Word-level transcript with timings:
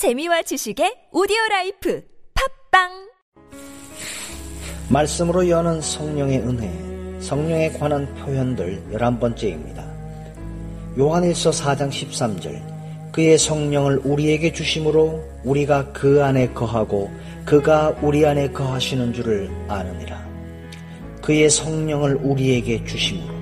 재미와 0.00 0.40
지식의 0.40 1.12
오디오 1.12 1.36
라이프 1.50 2.02
팟빵 2.72 2.88
말씀으로 4.88 5.46
여는 5.46 5.82
성령의 5.82 6.38
은혜, 6.38 7.20
성령에 7.20 7.68
관한 7.72 8.06
표현들 8.14 8.82
11번째입니다. 8.94 9.84
요한일서 10.98 11.50
4장 11.50 11.90
13절 11.90 13.12
그의 13.12 13.36
성령을 13.36 13.98
우리에게 13.98 14.54
주심으로 14.54 15.22
우리가 15.44 15.92
그 15.92 16.24
안에 16.24 16.54
거하고 16.54 17.10
그가 17.44 17.94
우리 18.00 18.24
안에 18.24 18.52
거하시는 18.52 19.12
줄을 19.12 19.50
아느니라. 19.68 20.26
그의 21.20 21.50
성령을 21.50 22.14
우리에게 22.22 22.86
주심으로 22.86 23.34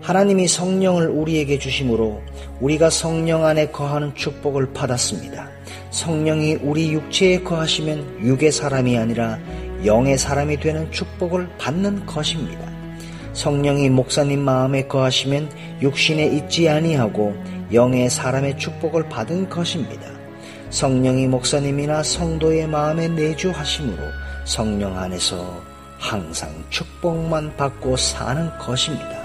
하나님이 0.00 0.46
성령을 0.46 1.08
우리에게 1.08 1.58
주심으로 1.58 2.22
우리가 2.60 2.88
성령 2.88 3.44
안에 3.44 3.72
거하는 3.72 4.14
축복을 4.14 4.72
받았습니다. 4.72 5.55
성령이 5.96 6.56
우리 6.56 6.92
육체에 6.92 7.40
거하시면 7.40 8.18
육의 8.22 8.52
사람이 8.52 8.98
아니라 8.98 9.38
영의 9.86 10.18
사람이 10.18 10.60
되는 10.60 10.92
축복을 10.92 11.48
받는 11.56 12.04
것입니다. 12.04 12.70
성령이 13.32 13.88
목사님 13.88 14.40
마음에 14.40 14.86
거하시면 14.86 15.48
육신에 15.80 16.26
있지 16.26 16.68
아니하고 16.68 17.34
영의 17.72 18.10
사람의 18.10 18.58
축복을 18.58 19.08
받은 19.08 19.48
것입니다. 19.48 20.06
성령이 20.68 21.28
목사님이나 21.28 22.02
성도의 22.02 22.66
마음에 22.66 23.08
내주하심으로 23.08 24.02
성령 24.44 24.98
안에서 24.98 25.62
항상 25.98 26.50
축복만 26.68 27.56
받고 27.56 27.96
사는 27.96 28.50
것입니다. 28.58 29.16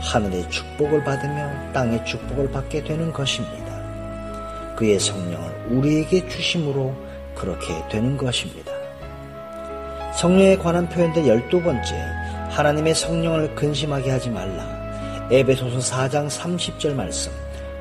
하늘의 0.00 0.50
축복을 0.50 1.04
받으며 1.04 1.72
땅의 1.72 2.04
축복을 2.04 2.50
받게 2.50 2.82
되는 2.82 3.12
것입니다. 3.12 3.67
그의 4.78 5.00
성령을 5.00 5.66
우리에게 5.70 6.28
주심으로 6.28 6.94
그렇게 7.34 7.66
되는 7.88 8.16
것입니다. 8.16 8.72
성령에 10.14 10.56
관한 10.56 10.88
표현들 10.88 11.24
12번째, 11.24 11.94
하나님의 12.50 12.94
성령을 12.94 13.56
근심하게 13.56 14.12
하지 14.12 14.30
말라. 14.30 14.64
에베소서 15.32 15.78
4장 15.78 16.28
30절 16.28 16.94
말씀, 16.94 17.32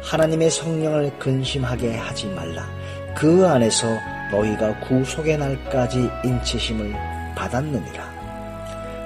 하나님의 0.01 0.49
성령을 0.49 1.19
근심하게 1.19 1.97
하지 1.97 2.25
말라. 2.29 2.67
그 3.15 3.47
안에서 3.47 3.85
너희가 4.31 4.79
구속의 4.79 5.37
날까지 5.37 6.09
인치심을 6.25 6.95
받았느니라. 7.35 8.03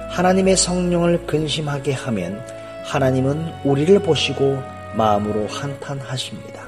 하나님의 0.08 0.56
성령을 0.56 1.26
근심하게 1.26 1.92
하면 1.92 2.42
하나님은 2.84 3.52
우리를 3.64 3.98
보시고 3.98 4.62
마음으로 4.94 5.46
한탄하십니다. 5.48 6.61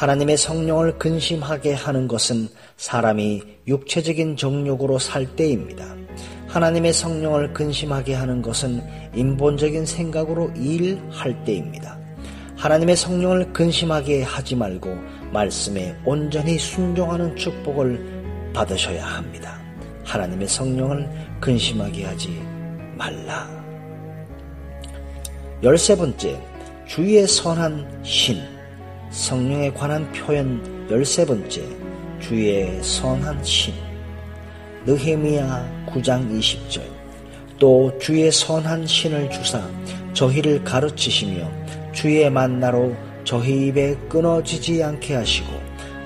하나님의 0.00 0.38
성령을 0.38 0.96
근심하게 0.96 1.74
하는 1.74 2.08
것은 2.08 2.48
사람이 2.78 3.42
육체적인 3.66 4.38
정욕으로 4.38 4.98
살 4.98 5.26
때입니다. 5.36 5.94
하나님의 6.48 6.94
성령을 6.94 7.52
근심하게 7.52 8.14
하는 8.14 8.40
것은 8.40 8.82
인본적인 9.14 9.84
생각으로 9.84 10.50
일할 10.56 11.44
때입니다. 11.44 11.98
하나님의 12.56 12.96
성령을 12.96 13.52
근심하게 13.52 14.22
하지 14.22 14.56
말고 14.56 14.88
말씀에 15.34 15.94
온전히 16.06 16.58
순종하는 16.58 17.36
축복을 17.36 18.52
받으셔야 18.54 19.04
합니다. 19.04 19.60
하나님의 20.06 20.48
성령을 20.48 21.10
근심하게 21.42 22.06
하지 22.06 22.42
말라. 22.96 23.46
열세 25.62 25.94
번째, 25.94 26.40
주의 26.86 27.28
선한 27.28 28.00
신. 28.02 28.59
성령에 29.10 29.72
관한 29.72 30.10
표현 30.12 30.88
열세 30.88 31.26
번째, 31.26 31.62
주의 32.20 32.80
선한 32.80 33.42
신. 33.42 33.74
느헤미야 34.86 35.86
9장 35.88 36.30
20절. 36.38 36.80
또 37.58 37.92
주의 37.98 38.30
선한 38.30 38.86
신을 38.86 39.28
주사 39.30 39.60
저희를 40.12 40.62
가르치시며 40.62 41.50
주의 41.92 42.30
만나로 42.30 42.94
저희 43.24 43.66
입에 43.66 43.96
끊어지지 44.08 44.82
않게 44.82 45.16
하시고 45.16 45.48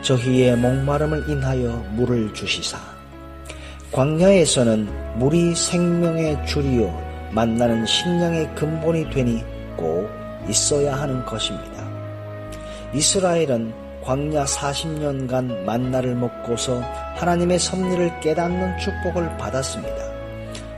저희의 0.01 0.57
목마름을 0.57 1.29
인하여 1.29 1.85
물을 1.93 2.33
주시사. 2.33 2.79
광야에서는 3.93 5.19
물이 5.19 5.55
생명의 5.55 6.45
줄이요 6.47 7.31
만나는 7.33 7.85
식량의 7.85 8.55
근본이 8.55 9.11
되니 9.11 9.45
꼭 9.77 10.09
있어야 10.49 10.97
하는 10.97 11.25
것입니다. 11.27 11.94
이스라엘은 12.95 13.75
광야 14.03 14.45
40년간 14.45 15.65
만나를 15.65 16.15
먹고서 16.15 16.81
하나님의 17.17 17.59
섭리를 17.59 18.21
깨닫는 18.21 18.79
축복을 18.79 19.37
받았습니다. 19.37 19.97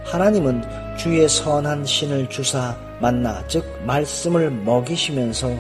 하나님은 0.05 0.97
주의 0.97 1.29
선한 1.29 1.85
신을 1.85 2.29
주사 2.29 2.77
만나 3.01 3.47
즉 3.49 3.65
말씀을 3.85 4.51
먹이시면서 4.51 5.51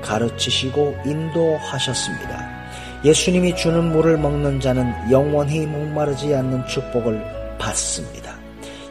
가르치시고 0.00 0.96
인도하셨습니다. 1.04 2.56
예수님이 3.04 3.54
주는 3.56 3.92
물을 3.92 4.16
먹는 4.16 4.60
자는 4.60 4.92
영원히 5.10 5.66
목마르지 5.66 6.34
않는 6.34 6.66
축복을 6.66 7.22
받습니다. 7.58 8.34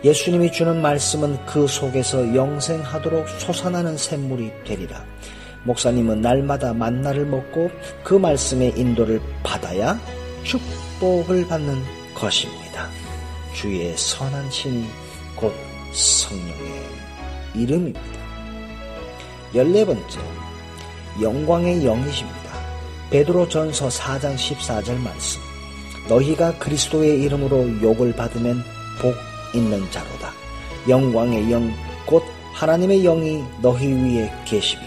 예수님이 0.03 0.51
주는 0.51 0.81
말씀은 0.81 1.45
그 1.45 1.65
속에서 1.67 2.35
영생하도록 2.35 3.27
솟아나는 3.27 3.97
샘물이 3.97 4.51
되리라. 4.65 5.03
목사님은 5.65 6.21
날마다 6.21 6.73
만나를 6.73 7.25
먹고 7.25 7.69
그 8.03 8.13
말씀의 8.13 8.73
인도를 8.77 9.21
받아야 9.43 9.99
축복을 10.43 11.47
받는 11.47 11.83
것입니다. 12.13 12.87
주의 13.53 13.95
선한 13.97 14.49
신이 14.49 14.85
곧 15.35 15.53
성령의 15.91 16.83
이름입니다. 17.55 18.01
열네 19.53 19.85
번째, 19.85 20.19
영광의 21.21 21.85
영이십니다. 21.85 22.35
베드로 23.09 23.47
전서 23.47 23.87
4장 23.87 24.35
14절 24.35 24.97
말씀. 24.99 25.41
너희가 26.09 26.57
그리스도의 26.59 27.21
이름으로 27.23 27.81
욕을 27.81 28.13
받으면 28.13 28.63
복 29.01 29.15
있는 29.55 29.89
자로다. 29.89 30.31
영광의 30.87 31.51
영, 31.51 31.71
곧 32.05 32.23
하나님의 32.53 33.03
영이 33.03 33.43
너희 33.61 33.87
위에 33.87 34.31
계십니다. 34.45 34.84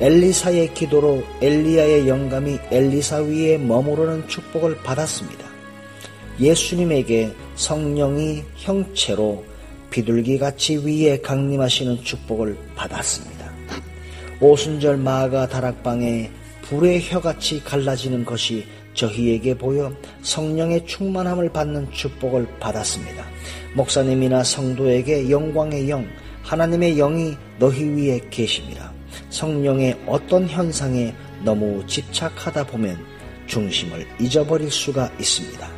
엘리사의 0.00 0.74
기도로 0.74 1.24
엘리야의 1.42 2.08
영감이 2.08 2.60
엘리사 2.70 3.22
위에 3.22 3.58
머무르는 3.58 4.28
축복을 4.28 4.76
받았습니다. 4.84 5.44
예수님에게 6.38 7.32
성령이 7.56 8.44
형체로 8.54 9.44
비둘기같이 9.90 10.76
위에 10.76 11.20
강림하시는 11.20 12.04
축복을 12.04 12.56
받았습니다. 12.76 13.50
오순절 14.40 14.98
마가 14.98 15.48
다락방에 15.48 16.30
불의 16.62 17.02
혀같이 17.02 17.64
갈라지는 17.64 18.24
것이 18.24 18.64
저희에게 18.94 19.58
보여 19.58 19.92
성령의 20.22 20.86
충만함을 20.86 21.52
받는 21.52 21.90
축복을 21.90 22.46
받았습니다. 22.60 23.24
목사님이나 23.74 24.44
성도에게 24.44 25.28
영광의 25.28 25.90
영, 25.90 26.06
하나님의 26.44 26.96
영이 26.96 27.34
너희 27.58 27.82
위에 27.82 28.20
계십니다. 28.30 28.92
성령의 29.30 29.98
어떤 30.06 30.48
현상에 30.48 31.14
너무 31.44 31.84
집착하다 31.86 32.66
보면 32.66 32.98
중심을 33.46 34.06
잊어버릴 34.20 34.70
수가 34.70 35.10
있습니다. 35.18 35.68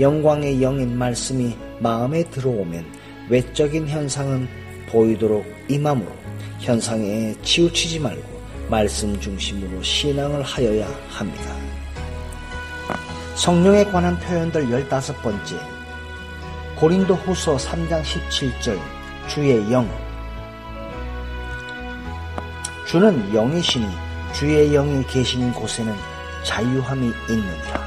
영광의 0.00 0.62
영인 0.62 0.96
말씀이 0.96 1.56
마음에 1.80 2.22
들어오면 2.24 2.84
외적인 3.28 3.88
현상은 3.88 4.48
보이도록 4.88 5.44
임함으로 5.68 6.10
현상에 6.60 7.34
치우치지 7.42 8.00
말고 8.00 8.38
말씀 8.68 9.18
중심으로 9.18 9.82
신앙을 9.82 10.42
하여야 10.42 10.88
합니다. 11.08 11.56
성령에 13.34 13.84
관한 13.84 14.18
표현들 14.18 14.66
15번째 14.66 15.58
고린도 16.76 17.14
후서 17.14 17.56
3장 17.56 18.02
17절 18.02 18.78
주의 19.28 19.72
영 19.72 19.88
주는 22.88 23.34
영이시니 23.34 23.86
주의 24.32 24.70
영이 24.70 25.06
계신 25.08 25.52
곳에는 25.52 25.94
자유함이 26.42 27.12
있느니라. 27.28 27.86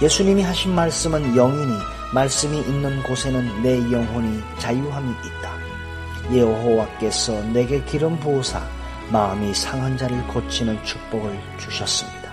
예수님이 0.00 0.42
하신 0.42 0.76
말씀은 0.76 1.34
영이니 1.34 1.72
말씀이 2.14 2.60
있는 2.60 3.02
곳에는 3.02 3.62
내 3.62 3.78
영혼이 3.90 4.40
자유함이 4.60 5.10
있다. 5.10 6.36
여호와께서 6.36 7.42
내게 7.52 7.82
기름 7.82 8.16
부으사 8.20 8.62
마음이 9.10 9.52
상한 9.54 9.98
자를 9.98 10.24
고치는 10.28 10.84
축복을 10.84 11.36
주셨습니다. 11.58 12.30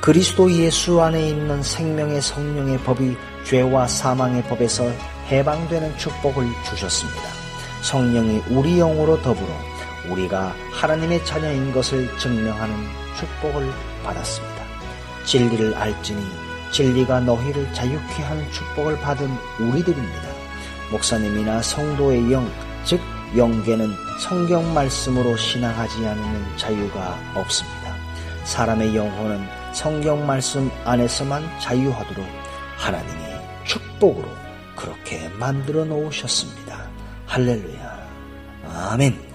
그리스도 0.00 0.52
예수 0.52 1.02
안에 1.02 1.30
있는 1.30 1.60
생명의 1.64 2.22
성령의 2.22 2.78
법이 2.84 3.16
죄와 3.44 3.88
사망의 3.88 4.44
법에서 4.44 4.84
해방되는 5.26 5.98
축복을 5.98 6.46
주셨습니다. 6.70 7.22
성령이 7.82 8.40
우리 8.50 8.76
영으로 8.78 9.20
더불어 9.20 9.73
우리가 10.08 10.54
하나님의 10.72 11.24
자녀인 11.24 11.72
것을 11.72 12.08
증명하는 12.18 12.74
축복을 13.18 13.70
받았습니다. 14.04 14.64
진리를 15.24 15.74
알지니 15.74 16.22
진리가 16.70 17.20
너희를 17.20 17.72
자유케 17.72 18.22
하는 18.22 18.50
축복을 18.50 18.98
받은 19.00 19.28
우리들입니다. 19.60 20.28
목사님이나 20.90 21.62
성도의 21.62 22.32
영, 22.32 22.50
즉 22.84 23.00
영계는 23.36 23.90
성경 24.20 24.74
말씀으로 24.74 25.36
신앙하지 25.36 26.06
않는 26.06 26.56
자유가 26.56 27.18
없습니다. 27.34 27.94
사람의 28.44 28.94
영혼은 28.94 29.44
성경 29.72 30.26
말씀 30.26 30.70
안에서만 30.84 31.42
자유하도록 31.60 32.24
하나님이 32.76 33.24
축복으로 33.64 34.28
그렇게 34.76 35.28
만들어 35.30 35.84
놓으셨습니다. 35.84 36.88
할렐루야. 37.26 38.08
아멘. 38.90 39.33